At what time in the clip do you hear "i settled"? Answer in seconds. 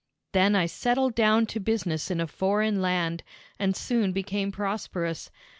0.55-1.13